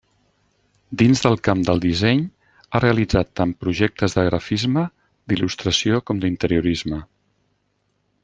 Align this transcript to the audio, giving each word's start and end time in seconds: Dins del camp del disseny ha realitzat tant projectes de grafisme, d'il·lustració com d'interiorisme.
Dins 1.01 1.19
del 1.25 1.35
camp 1.47 1.59
del 1.67 1.81
disseny 1.83 2.23
ha 2.71 2.81
realitzat 2.85 3.29
tant 3.41 3.53
projectes 3.65 4.17
de 4.19 4.25
grafisme, 4.29 4.85
d'il·lustració 5.33 6.03
com 6.11 6.23
d'interiorisme. 6.25 7.03